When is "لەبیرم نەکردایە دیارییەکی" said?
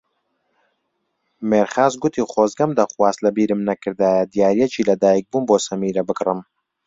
3.25-4.87